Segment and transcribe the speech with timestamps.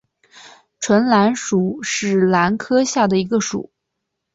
[0.79, 3.71] 唇兰属是兰科下的一个属。